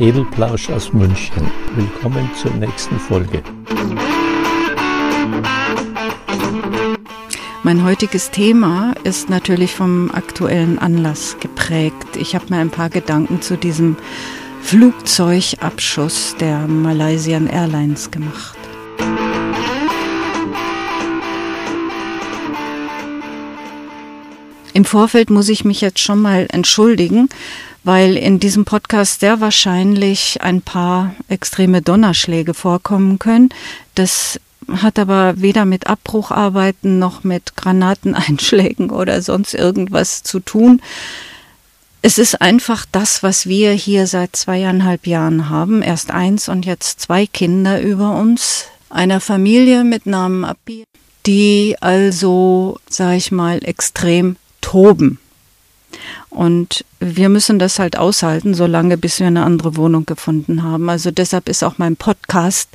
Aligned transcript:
Edelplausch 0.00 0.70
aus 0.70 0.94
München. 0.94 1.50
Willkommen 1.76 2.30
zur 2.34 2.50
nächsten 2.52 2.98
Folge. 2.98 3.42
Mein 7.62 7.84
heutiges 7.84 8.30
Thema 8.30 8.94
ist 9.04 9.28
natürlich 9.28 9.74
vom 9.74 10.10
aktuellen 10.10 10.78
Anlass 10.78 11.36
geprägt. 11.38 12.16
Ich 12.16 12.34
habe 12.34 12.46
mir 12.48 12.60
ein 12.60 12.70
paar 12.70 12.88
Gedanken 12.88 13.42
zu 13.42 13.58
diesem 13.58 13.98
Flugzeugabschuss 14.62 16.34
der 16.40 16.66
Malaysian 16.66 17.46
Airlines 17.46 18.10
gemacht. 18.10 18.56
Im 24.72 24.86
Vorfeld 24.86 25.28
muss 25.28 25.50
ich 25.50 25.66
mich 25.66 25.82
jetzt 25.82 25.98
schon 25.98 26.22
mal 26.22 26.46
entschuldigen, 26.50 27.28
weil 27.84 28.16
in 28.16 28.40
diesem 28.40 28.64
Podcast 28.64 29.20
sehr 29.20 29.40
wahrscheinlich 29.40 30.42
ein 30.42 30.62
paar 30.62 31.14
extreme 31.28 31.82
Donnerschläge 31.82 32.54
vorkommen 32.54 33.18
können. 33.18 33.50
Das 33.94 34.38
hat 34.70 34.98
aber 34.98 35.40
weder 35.40 35.64
mit 35.64 35.86
Abbrucharbeiten 35.86 36.98
noch 36.98 37.24
mit 37.24 37.56
Granateneinschlägen 37.56 38.90
oder 38.90 39.22
sonst 39.22 39.54
irgendwas 39.54 40.22
zu 40.22 40.40
tun. 40.40 40.80
Es 42.02 42.16
ist 42.16 42.40
einfach 42.40 42.86
das, 42.90 43.22
was 43.22 43.46
wir 43.46 43.72
hier 43.72 44.06
seit 44.06 44.34
zweieinhalb 44.34 45.06
Jahren 45.06 45.50
haben. 45.50 45.82
Erst 45.82 46.10
eins 46.10 46.48
und 46.48 46.64
jetzt 46.64 47.00
zwei 47.00 47.26
Kinder 47.26 47.80
über 47.80 48.16
uns. 48.16 48.66
Einer 48.88 49.20
Familie 49.20 49.84
mit 49.84 50.06
Namen 50.06 50.44
Api, 50.44 50.84
die 51.26 51.76
also, 51.80 52.78
sag 52.88 53.16
ich 53.16 53.30
mal, 53.30 53.62
extrem 53.62 54.36
toben. 54.62 55.18
Und 56.28 56.84
wir 57.00 57.28
müssen 57.28 57.58
das 57.58 57.78
halt 57.78 57.96
aushalten, 57.96 58.54
solange 58.54 58.96
bis 58.96 59.20
wir 59.20 59.26
eine 59.26 59.44
andere 59.44 59.76
Wohnung 59.76 60.06
gefunden 60.06 60.62
haben. 60.62 60.88
Also 60.88 61.10
deshalb 61.10 61.48
ist 61.48 61.64
auch 61.64 61.78
mein 61.78 61.96
Podcast 61.96 62.68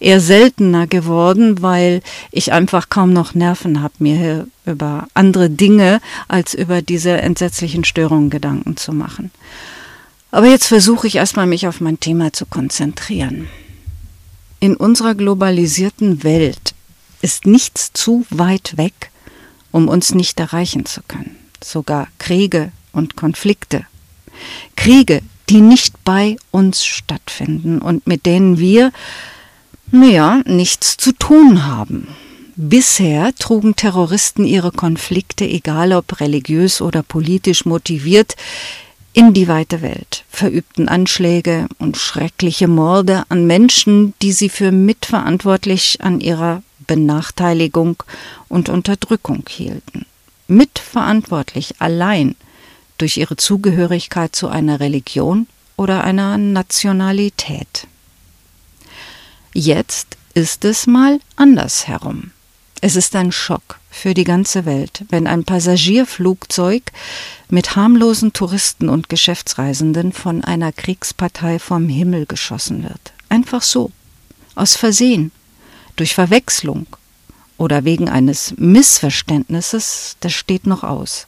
eher 0.00 0.20
seltener 0.20 0.86
geworden, 0.86 1.62
weil 1.62 2.02
ich 2.30 2.52
einfach 2.52 2.88
kaum 2.88 3.12
noch 3.12 3.34
Nerven 3.34 3.82
habe, 3.82 3.94
mir 3.98 4.46
über 4.64 5.08
andere 5.14 5.50
Dinge 5.50 6.00
als 6.28 6.54
über 6.54 6.82
diese 6.82 7.12
entsetzlichen 7.12 7.84
Störungen 7.84 8.30
Gedanken 8.30 8.76
zu 8.76 8.92
machen. 8.92 9.30
Aber 10.30 10.46
jetzt 10.46 10.66
versuche 10.66 11.06
ich 11.06 11.16
erstmal 11.16 11.46
mich 11.46 11.66
auf 11.66 11.80
mein 11.80 12.00
Thema 12.00 12.32
zu 12.32 12.46
konzentrieren. 12.46 13.48
In 14.60 14.76
unserer 14.76 15.14
globalisierten 15.14 16.22
Welt 16.22 16.74
ist 17.20 17.46
nichts 17.46 17.92
zu 17.92 18.24
weit 18.30 18.76
weg, 18.76 19.10
um 19.70 19.88
uns 19.88 20.14
nicht 20.14 20.38
erreichen 20.40 20.86
zu 20.86 21.02
können. 21.06 21.36
Sogar 21.62 22.08
Kriege, 22.18 22.72
und 22.92 23.16
Konflikte. 23.16 23.86
Kriege, 24.76 25.22
die 25.48 25.60
nicht 25.60 26.04
bei 26.04 26.36
uns 26.50 26.84
stattfinden 26.84 27.80
und 27.80 28.06
mit 28.06 28.26
denen 28.26 28.58
wir, 28.58 28.92
naja, 29.90 30.42
nichts 30.46 30.96
zu 30.96 31.12
tun 31.12 31.66
haben. 31.66 32.08
Bisher 32.56 33.34
trugen 33.34 33.76
Terroristen 33.76 34.44
ihre 34.44 34.72
Konflikte, 34.72 35.44
egal 35.44 35.92
ob 35.92 36.20
religiös 36.20 36.80
oder 36.80 37.02
politisch 37.02 37.64
motiviert, 37.64 38.36
in 39.14 39.34
die 39.34 39.48
weite 39.48 39.82
Welt, 39.82 40.24
verübten 40.30 40.88
Anschläge 40.88 41.66
und 41.78 41.96
schreckliche 41.96 42.68
Morde 42.68 43.24
an 43.28 43.46
Menschen, 43.46 44.14
die 44.22 44.32
sie 44.32 44.48
für 44.48 44.72
mitverantwortlich 44.72 45.98
an 46.00 46.20
ihrer 46.20 46.62
Benachteiligung 46.86 48.02
und 48.48 48.68
Unterdrückung 48.68 49.44
hielten. 49.48 50.06
Mitverantwortlich 50.48 51.74
allein 51.78 52.36
durch 53.02 53.16
ihre 53.16 53.36
Zugehörigkeit 53.36 54.36
zu 54.36 54.46
einer 54.46 54.78
Religion 54.78 55.48
oder 55.76 56.04
einer 56.04 56.38
Nationalität. 56.38 57.88
Jetzt 59.52 60.16
ist 60.34 60.64
es 60.64 60.86
mal 60.86 61.18
andersherum. 61.34 62.30
Es 62.80 62.94
ist 62.94 63.16
ein 63.16 63.32
Schock 63.32 63.80
für 63.90 64.14
die 64.14 64.22
ganze 64.22 64.66
Welt, 64.66 65.04
wenn 65.08 65.26
ein 65.26 65.42
Passagierflugzeug 65.42 66.92
mit 67.48 67.74
harmlosen 67.74 68.32
Touristen 68.34 68.88
und 68.88 69.08
Geschäftsreisenden 69.08 70.12
von 70.12 70.44
einer 70.44 70.70
Kriegspartei 70.70 71.58
vom 71.58 71.88
Himmel 71.88 72.26
geschossen 72.26 72.84
wird. 72.84 73.12
Einfach 73.28 73.62
so, 73.62 73.90
aus 74.54 74.76
Versehen, 74.76 75.32
durch 75.96 76.14
Verwechslung 76.14 76.86
oder 77.58 77.82
wegen 77.82 78.08
eines 78.08 78.54
Missverständnisses, 78.58 80.18
das 80.20 80.32
steht 80.32 80.68
noch 80.68 80.84
aus. 80.84 81.26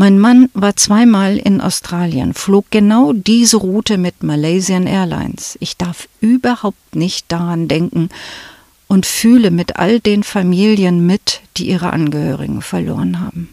Mein 0.00 0.20
Mann 0.20 0.48
war 0.54 0.76
zweimal 0.76 1.38
in 1.38 1.60
Australien, 1.60 2.32
flog 2.32 2.66
genau 2.70 3.12
diese 3.12 3.56
Route 3.56 3.98
mit 3.98 4.22
Malaysian 4.22 4.86
Airlines. 4.86 5.58
Ich 5.58 5.76
darf 5.76 6.08
überhaupt 6.20 6.94
nicht 6.94 7.32
daran 7.32 7.66
denken 7.66 8.08
und 8.86 9.06
fühle 9.06 9.50
mit 9.50 9.74
all 9.74 9.98
den 9.98 10.22
Familien 10.22 11.04
mit, 11.04 11.40
die 11.56 11.68
ihre 11.68 11.92
Angehörigen 11.92 12.62
verloren 12.62 13.18
haben. 13.18 13.48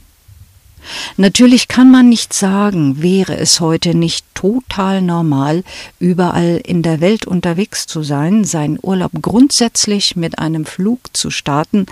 Natürlich 1.17 1.67
kann 1.67 1.89
man 1.89 2.09
nicht 2.09 2.31
sagen, 2.31 3.01
wäre 3.01 3.35
es 3.38 3.59
heute 3.59 3.95
nicht 3.95 4.23
total 4.35 5.01
normal, 5.01 5.63
überall 5.97 6.61
in 6.63 6.84
der 6.84 7.01
Welt 7.01 7.25
unterwegs 7.25 7.88
zu 7.88 8.03
sein, 8.03 8.44
seinen 8.44 8.78
Urlaub 8.79 9.13
grundsätzlich 9.19 10.16
mit 10.16 10.38
einem 10.38 10.67
Flug 10.67 11.00
zu 11.17 11.31
starten, 11.31 11.88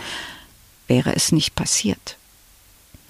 wäre 0.85 1.15
es 1.15 1.31
nicht 1.31 1.55
passiert 1.55 2.17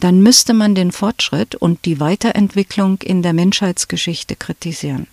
dann 0.04 0.22
müsste 0.22 0.54
man 0.54 0.76
den 0.76 0.92
Fortschritt 0.92 1.56
und 1.56 1.86
die 1.86 2.02
Weiterentwicklung 2.02 3.02
in 3.02 3.22
der 3.22 3.32
Menschheitsgeschichte 3.32 4.36
kritisieren. 4.36 5.08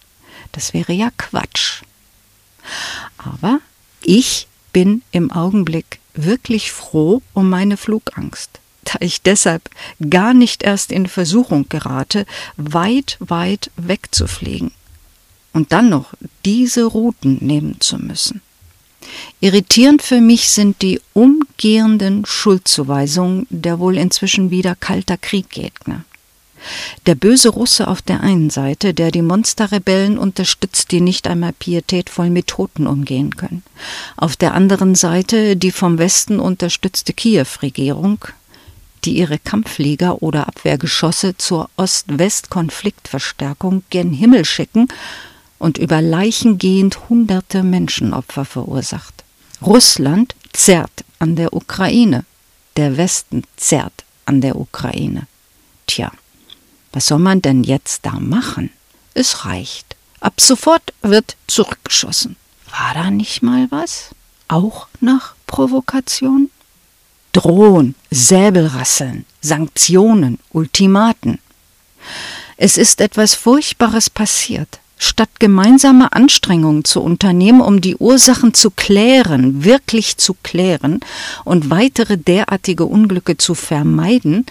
Das 0.51 0.75
wäre 0.75 0.93
ja 0.93 1.11
Quatsch. 1.17 1.83
Aber 3.17 3.61
ich 4.03 4.49
bin 4.73 5.03
im 5.13 5.31
Augenblick 5.31 6.01
wirklich 6.15 6.73
froh 6.73 7.23
um 7.35 7.49
meine 7.49 7.77
Flugangst, 7.77 8.51
da 8.83 8.95
ich 8.99 9.23
deshalb 9.23 9.71
gar 10.11 10.35
nicht 10.35 10.65
erst 10.65 10.91
in 10.91 11.07
Versuchung 11.07 11.69
gerate, 11.69 12.27
weit, 12.57 13.17
weit 13.21 13.71
wegzufliegen 13.77 14.73
und 15.53 15.71
dann 15.71 15.89
noch 15.89 16.15
diese 16.45 16.85
Routen 16.85 17.39
nehmen 17.41 17.81
zu 17.81 17.97
müssen. 17.97 18.43
Irritierend 19.41 20.03
für 20.03 20.21
mich 20.21 20.51
sind 20.51 20.83
die 20.83 21.01
umgehenden 21.13 22.25
Schuldzuweisungen 22.27 23.47
der 23.51 23.79
wohl 23.79 23.97
inzwischen 23.97 24.51
wieder 24.51 24.75
kalter 24.75 25.17
Krieggegner. 25.17 26.05
Der 27.07 27.15
böse 27.15 27.49
Russe 27.49 27.89
auf 27.89 28.03
der 28.03 28.21
einen 28.21 28.51
Seite, 28.51 28.93
der 28.93 29.11
die 29.11 29.23
Monsterrebellen 29.23 30.19
unterstützt, 30.19 30.93
die 30.93 31.01
nicht 31.01 31.27
einmal 31.27 31.55
pietätvoll 31.55 32.29
mit 32.29 32.49
Toten 32.49 32.87
umgehen 32.87 33.35
können. 33.37 33.63
Auf 34.17 34.37
der 34.37 34.53
anderen 34.55 34.95
Seite 34.95 35.57
die 35.57 35.71
vom 35.71 35.97
Westen 35.99 36.39
unterstützte 36.39 37.15
Kiew-Regierung, 37.15 38.27
die 39.05 39.17
ihre 39.17 39.39
Kampfflieger 39.39 40.23
oder 40.23 40.49
Abwehrgeschosse 40.49 41.39
zur 41.39 41.71
Ost-West-Konfliktverstärkung 41.77 43.85
gen 43.89 44.13
Himmel 44.13 44.45
schicken 44.45 44.89
und 45.61 45.79
über 45.79 46.01
Leichen 46.03 46.59
gehend 46.59 47.09
hunderte 47.09 47.63
Menschenopfer 47.63 48.45
verursacht. 48.45 49.23
Russland 49.63 50.35
zerrt 50.53 51.05
an 51.21 51.37
der 51.37 51.53
Ukraine, 51.53 52.25
der 52.77 52.97
Westen 52.97 53.45
zerrt 53.57 54.05
an 54.25 54.41
der 54.41 54.57
Ukraine. 54.57 55.27
Tja, 55.87 56.11
was 56.93 57.07
soll 57.07 57.19
man 57.19 57.43
denn 57.43 57.63
jetzt 57.63 58.07
da 58.07 58.13
machen? 58.19 58.71
Es 59.13 59.45
reicht. 59.45 59.97
Ab 60.21 60.41
sofort 60.41 60.95
wird 61.03 61.37
zurückgeschossen. 61.47 62.37
War 62.71 62.95
da 62.95 63.11
nicht 63.11 63.43
mal 63.43 63.71
was? 63.71 64.11
Auch 64.49 64.89
nach 65.01 65.35
Provokation? 65.47 66.51
Drohen, 67.33 67.95
Säbelrasseln, 68.11 69.27
Sanktionen, 69.43 70.39
Ultimaten. 70.53 71.39
Es 72.57 72.79
ist 72.79 73.01
etwas 73.03 73.35
Furchtbares 73.35 74.09
passiert 74.09 74.81
statt 75.01 75.31
gemeinsame 75.39 76.13
Anstrengungen 76.13 76.85
zu 76.85 77.01
unternehmen, 77.01 77.63
um 77.63 77.81
die 77.81 77.97
Ursachen 77.97 78.55
zu 78.55 78.71
klären, 78.71 79.65
wirklich 79.65 80.19
zu 80.19 80.37
klären 80.43 81.01
und 81.45 81.71
weitere 81.71 82.19
derartige 82.19 82.85
Unglücke 82.85 83.39
zu 83.39 83.55
vermeiden, 83.55 84.45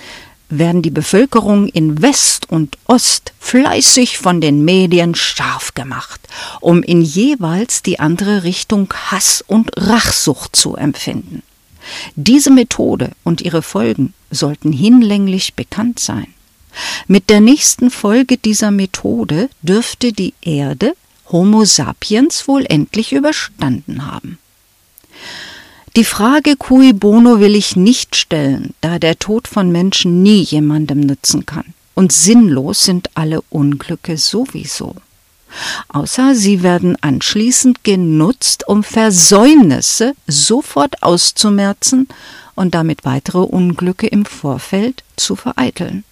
werden 0.50 0.82
die 0.82 0.90
Bevölkerung 0.90 1.68
in 1.68 2.02
West 2.02 2.50
und 2.50 2.78
Ost 2.88 3.34
fleißig 3.40 4.18
von 4.18 4.42
den 4.42 4.66
Medien 4.66 5.14
scharf 5.14 5.76
gemacht, 5.76 6.20
um 6.60 6.82
in 6.82 7.04
jeweils 7.04 7.84
die 7.84 8.00
andere 8.00 8.44
Richtung 8.44 8.92
Hass 8.92 9.44
und 9.46 9.70
Rachsucht 9.78 10.56
zu 10.56 10.76
empfinden. 10.76 11.44
Diese 12.16 12.50
Methode 12.50 13.12
und 13.24 13.42
ihre 13.42 13.62
Folgen 13.62 14.14
sollten 14.32 14.72
hinlänglich 14.72 15.54
bekannt 15.54 16.00
sein. 16.00 16.34
Mit 17.08 17.30
der 17.30 17.40
nächsten 17.40 17.90
Folge 17.90 18.38
dieser 18.38 18.72
Methode 18.72 19.50
dürfte 19.62 20.14
die 20.14 20.34
Erde 20.42 20.94
Homo 21.32 21.66
sapiens 21.66 22.48
wohl 22.48 22.66
endlich 22.68 23.14
überstanden 23.14 24.06
haben. 24.06 24.40
Die 25.96 26.04
Frage 26.04 26.56
cui 26.56 26.94
bono 26.94 27.40
will 27.40 27.56
ich 27.56 27.76
nicht 27.76 28.16
stellen, 28.16 28.74
da 28.82 29.00
der 29.00 29.18
Tod 29.18 29.48
von 29.48 29.72
Menschen 29.72 30.24
nie 30.24 30.42
jemandem 30.42 31.00
nützen 31.00 31.46
kann. 31.46 31.74
Und 31.96 32.12
sinnlos 32.12 32.86
sind 32.86 33.10
alle 33.16 33.42
Unglücke 33.50 34.18
sowieso. 34.18 34.96
außer 35.88 36.36
sie 36.36 36.62
werden 36.62 36.96
anschließend 37.02 37.84
genutzt, 37.84 38.68
um 38.68 38.84
Versäumnisse 38.84 40.14
sofort 40.28 41.02
auszumerzen 41.02 42.08
und 42.56 42.76
damit 42.76 43.04
weitere 43.04 43.40
Unglücke 43.40 44.08
im 44.08 44.26
Vorfeld 44.26 45.04
zu 45.16 45.36
vereiteln. 45.36 46.04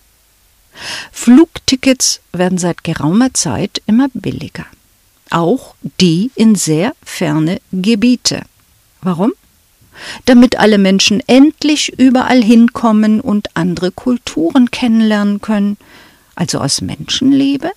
Flugtickets 1.12 2.22
werden 2.32 2.58
seit 2.58 2.84
geraumer 2.84 3.34
Zeit 3.34 3.82
immer 3.86 4.08
billiger. 4.14 4.66
Auch 5.30 5.76
die 6.00 6.32
in 6.36 6.56
sehr 6.56 6.94
ferne 7.04 7.60
Gebiete. 7.72 8.42
Warum? 9.02 9.34
Damit 10.26 10.60
alle 10.60 10.78
Menschen 10.78 11.22
endlich 11.28 11.98
überall 11.98 12.44
hinkommen 12.44 13.20
und 13.20 13.56
andere 13.56 13.92
Kulturen 13.92 14.70
kennenlernen 14.72 15.42
können, 15.42 15.78
also 16.36 16.60
aus 16.60 16.82
Menschenliebe? 16.82 17.72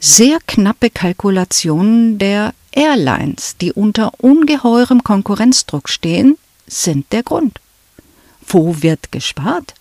Sehr 0.00 0.38
knappe 0.46 0.90
Kalkulationen 0.90 2.18
der 2.18 2.54
Airlines, 2.72 3.56
die 3.60 3.72
unter 3.72 4.12
ungeheurem 4.18 5.04
Konkurrenzdruck 5.04 5.88
stehen, 5.88 6.36
sind 6.66 7.12
der 7.12 7.22
Grund. 7.22 7.60
Wo 8.46 8.82
wird 8.82 9.12
gespart? 9.12 9.74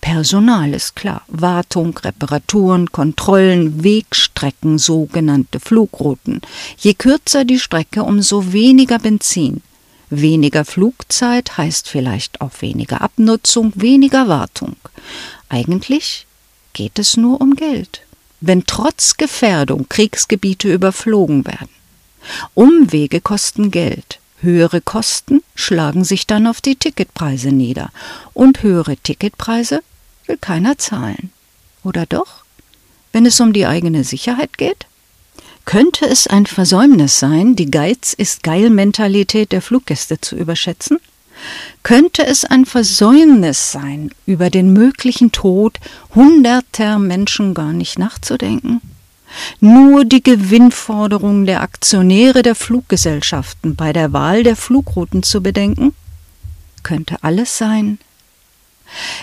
Personal 0.00 0.74
ist 0.74 0.96
klar. 0.96 1.22
Wartung, 1.28 1.96
Reparaturen, 1.98 2.92
Kontrollen, 2.92 3.82
Wegstrecken, 3.84 4.78
sogenannte 4.78 5.60
Flugrouten. 5.60 6.40
Je 6.78 6.94
kürzer 6.94 7.44
die 7.44 7.58
Strecke, 7.58 8.02
umso 8.02 8.52
weniger 8.52 8.98
Benzin. 8.98 9.62
Weniger 10.10 10.64
Flugzeit 10.64 11.56
heißt 11.56 11.88
vielleicht 11.88 12.40
auch 12.40 12.50
weniger 12.60 13.00
Abnutzung, 13.00 13.72
weniger 13.76 14.28
Wartung. 14.28 14.76
Eigentlich 15.48 16.26
geht 16.74 16.98
es 16.98 17.16
nur 17.16 17.40
um 17.40 17.54
Geld. 17.54 18.02
Wenn 18.40 18.66
trotz 18.66 19.16
Gefährdung 19.16 19.88
Kriegsgebiete 19.88 20.72
überflogen 20.72 21.46
werden. 21.46 21.68
Umwege 22.54 23.20
kosten 23.20 23.70
Geld. 23.70 24.18
Höhere 24.42 24.80
Kosten 24.80 25.42
schlagen 25.54 26.04
sich 26.04 26.26
dann 26.26 26.48
auf 26.48 26.60
die 26.60 26.74
Ticketpreise 26.74 27.52
nieder. 27.52 27.90
Und 28.34 28.62
höhere 28.62 28.96
Ticketpreise 28.96 29.82
will 30.26 30.36
keiner 30.36 30.78
zahlen. 30.78 31.30
Oder 31.84 32.06
doch? 32.06 32.44
Wenn 33.12 33.24
es 33.24 33.38
um 33.40 33.52
die 33.52 33.66
eigene 33.66 34.02
Sicherheit 34.04 34.58
geht? 34.58 34.86
Könnte 35.64 36.06
es 36.06 36.26
ein 36.26 36.46
Versäumnis 36.46 37.20
sein, 37.20 37.54
die 37.54 37.70
Geiz 37.70 38.14
ist 38.14 38.42
geil 38.42 38.68
Mentalität 38.68 39.52
der 39.52 39.62
Fluggäste 39.62 40.20
zu 40.20 40.34
überschätzen? 40.34 40.98
Könnte 41.84 42.26
es 42.26 42.44
ein 42.44 42.66
Versäumnis 42.66 43.70
sein, 43.70 44.10
über 44.26 44.50
den 44.50 44.72
möglichen 44.72 45.30
Tod 45.30 45.78
hunderter 46.14 46.98
Menschen 46.98 47.54
gar 47.54 47.72
nicht 47.72 47.98
nachzudenken? 47.98 48.80
Nur 49.60 50.04
die 50.04 50.22
Gewinnforderungen 50.22 51.46
der 51.46 51.62
Aktionäre 51.62 52.42
der 52.42 52.54
Fluggesellschaften 52.54 53.76
bei 53.76 53.92
der 53.92 54.12
Wahl 54.12 54.42
der 54.42 54.56
Flugrouten 54.56 55.22
zu 55.22 55.42
bedenken? 55.42 55.94
Könnte 56.82 57.16
alles 57.22 57.58
sein. 57.58 57.98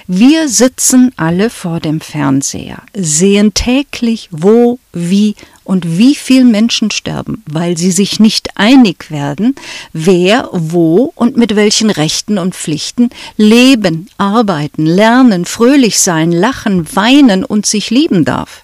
Wir 0.08 0.50
sitzen 0.50 1.12
alle 1.16 1.50
vor 1.50 1.80
dem 1.80 2.02
Fernseher, 2.02 2.82
sehen 2.96 3.54
täglich, 3.54 4.28
wo, 4.32 4.80
wie 4.94 5.36
und 5.64 5.98
wie 6.00 6.16
viel 6.16 6.44
Menschen 6.44 6.90
sterben, 6.90 7.44
weil 7.46 7.78
sie 7.78 7.92
sich 7.92 8.20
nicht 8.20 8.58
einig 8.58 9.12
werden, 9.12 9.56
wer, 9.94 10.50
wo 10.52 11.14
und 11.16 11.38
mit 11.38 11.56
welchen 11.56 11.92
Rechten 11.92 12.40
und 12.40 12.56
Pflichten 12.56 13.12
leben, 13.38 14.08
arbeiten, 14.18 14.86
lernen, 14.86 15.46
fröhlich 15.46 16.00
sein, 16.00 16.32
lachen, 16.32 16.88
weinen 16.96 17.46
und 17.46 17.68
sich 17.68 17.92
lieben 17.92 18.26
darf. 18.26 18.64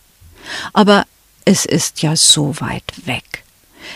Aber 0.73 1.05
es 1.45 1.65
ist 1.65 2.01
ja 2.01 2.15
so 2.15 2.59
weit 2.59 2.83
weg. 3.05 3.43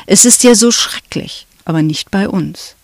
Es 0.05 0.25
ist 0.25 0.43
ja 0.43 0.55
so 0.55 0.71
schrecklich, 0.71 1.47
aber 1.65 1.81
nicht 1.81 2.11
bei 2.11 2.29
uns. 2.29 2.75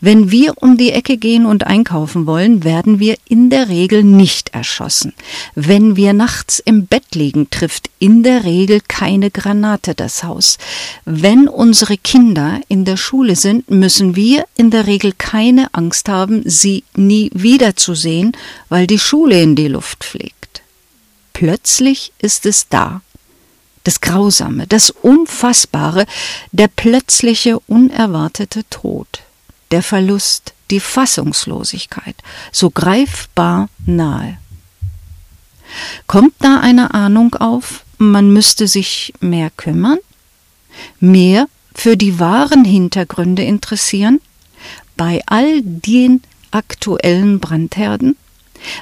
Wenn 0.00 0.30
wir 0.30 0.54
um 0.62 0.78
die 0.78 0.92
Ecke 0.92 1.18
gehen 1.18 1.44
und 1.44 1.66
einkaufen 1.66 2.26
wollen, 2.26 2.64
werden 2.64 3.00
wir 3.00 3.16
in 3.28 3.50
der 3.50 3.68
Regel 3.68 4.02
nicht 4.02 4.54
erschossen. 4.54 5.12
Wenn 5.54 5.94
wir 5.94 6.14
nachts 6.14 6.58
im 6.58 6.86
Bett 6.86 7.14
liegen, 7.14 7.50
trifft 7.50 7.90
in 7.98 8.22
der 8.22 8.44
Regel 8.44 8.80
keine 8.88 9.30
Granate 9.30 9.94
das 9.94 10.24
Haus. 10.24 10.56
Wenn 11.04 11.48
unsere 11.48 11.98
Kinder 11.98 12.60
in 12.68 12.86
der 12.86 12.96
Schule 12.96 13.36
sind, 13.36 13.70
müssen 13.70 14.16
wir 14.16 14.46
in 14.56 14.70
der 14.70 14.86
Regel 14.86 15.12
keine 15.16 15.68
Angst 15.72 16.08
haben, 16.08 16.42
sie 16.46 16.84
nie 16.96 17.30
wiederzusehen, 17.34 18.32
weil 18.70 18.86
die 18.86 18.98
Schule 18.98 19.42
in 19.42 19.54
die 19.54 19.68
Luft 19.68 20.02
fliegt. 20.02 20.62
Plötzlich 21.34 22.12
ist 22.18 22.46
es 22.46 22.68
da 22.68 23.02
das 23.88 24.02
Grausame, 24.02 24.66
das 24.66 24.90
Unfassbare, 24.90 26.04
der 26.52 26.68
plötzliche, 26.68 27.58
unerwartete 27.60 28.68
Tod, 28.68 29.22
der 29.70 29.82
Verlust, 29.82 30.52
die 30.70 30.78
Fassungslosigkeit, 30.78 32.14
so 32.52 32.68
greifbar 32.68 33.70
nahe. 33.86 34.36
Kommt 36.06 36.34
da 36.40 36.60
eine 36.60 36.92
Ahnung 36.92 37.34
auf, 37.36 37.86
man 37.96 38.30
müsste 38.30 38.68
sich 38.68 39.14
mehr 39.20 39.48
kümmern, 39.48 40.00
mehr 41.00 41.48
für 41.74 41.96
die 41.96 42.18
wahren 42.18 42.66
Hintergründe 42.66 43.42
interessieren, 43.42 44.20
bei 44.98 45.22
all 45.24 45.62
den 45.62 46.20
aktuellen 46.50 47.40
Brandherden? 47.40 48.18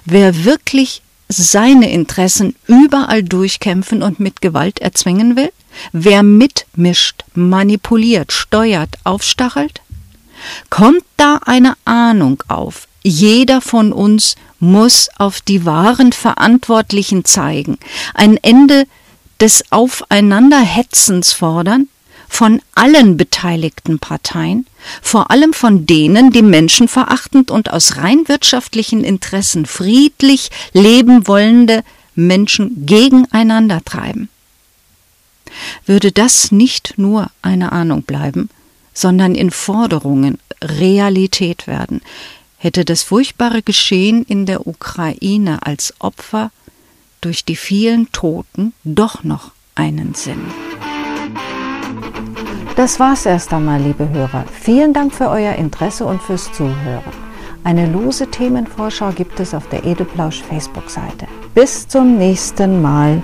Wer 0.04 0.44
wirklich 0.44 1.02
seine 1.28 1.90
Interessen 1.90 2.54
überall 2.66 3.22
durchkämpfen 3.22 4.02
und 4.02 4.20
mit 4.20 4.40
Gewalt 4.40 4.80
erzwingen 4.80 5.36
will? 5.36 5.52
Wer 5.92 6.22
mitmischt, 6.22 7.24
manipuliert, 7.34 8.32
steuert, 8.32 8.96
aufstachelt? 9.04 9.82
Kommt 10.70 11.04
da 11.16 11.40
eine 11.44 11.74
Ahnung 11.84 12.42
auf? 12.48 12.88
Jeder 13.02 13.60
von 13.60 13.92
uns 13.92 14.36
muss 14.58 15.08
auf 15.18 15.40
die 15.40 15.64
wahren 15.64 16.12
Verantwortlichen 16.12 17.24
zeigen, 17.24 17.78
ein 18.14 18.36
Ende 18.42 18.86
des 19.40 19.64
Aufeinanderhetzens 19.70 21.32
fordern, 21.32 21.88
von 22.28 22.60
allen 22.74 23.16
beteiligten 23.16 23.98
Parteien, 23.98 24.66
vor 25.02 25.30
allem 25.30 25.52
von 25.52 25.86
denen, 25.86 26.30
die 26.30 26.42
menschenverachtend 26.42 27.50
und 27.50 27.72
aus 27.72 27.96
rein 27.96 28.28
wirtschaftlichen 28.28 29.04
Interessen 29.04 29.66
friedlich 29.66 30.50
leben 30.72 31.26
wollende 31.26 31.82
Menschen 32.14 32.86
gegeneinander 32.86 33.84
treiben. 33.84 34.28
Würde 35.84 36.12
das 36.12 36.52
nicht 36.52 36.94
nur 36.96 37.30
eine 37.42 37.72
Ahnung 37.72 38.02
bleiben, 38.02 38.50
sondern 38.92 39.34
in 39.34 39.50
Forderungen 39.50 40.38
Realität 40.62 41.66
werden, 41.66 42.00
hätte 42.56 42.84
das 42.84 43.02
furchtbare 43.02 43.62
Geschehen 43.62 44.24
in 44.24 44.46
der 44.46 44.66
Ukraine 44.66 45.64
als 45.64 45.94
Opfer 45.98 46.50
durch 47.20 47.44
die 47.44 47.56
vielen 47.56 48.10
Toten 48.12 48.72
doch 48.84 49.22
noch 49.22 49.52
einen 49.74 50.14
Sinn. 50.14 50.40
Das 52.76 53.00
war's 53.00 53.24
erst 53.24 53.54
einmal, 53.54 53.80
liebe 53.80 54.06
Hörer. 54.10 54.44
Vielen 54.52 54.92
Dank 54.92 55.14
für 55.14 55.30
euer 55.30 55.54
Interesse 55.54 56.04
und 56.04 56.20
fürs 56.20 56.52
Zuhören. 56.52 57.02
Eine 57.64 57.90
lose 57.90 58.30
Themenvorschau 58.30 59.12
gibt 59.12 59.40
es 59.40 59.54
auf 59.54 59.66
der 59.70 59.82
Edelplausch 59.84 60.42
Facebook-Seite. 60.42 61.26
Bis 61.54 61.88
zum 61.88 62.18
nächsten 62.18 62.82
Mal. 62.82 63.22